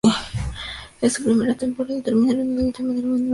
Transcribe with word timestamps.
En 0.99 1.11
su 1.11 1.23
primera 1.23 1.53
temporada 1.53 2.01
terminaron 2.01 2.41
en 2.41 2.57
último 2.65 2.87
lugar, 2.87 3.01
ganando 3.01 3.09
solo 3.11 3.13
un 3.13 3.13
partido. 3.19 3.27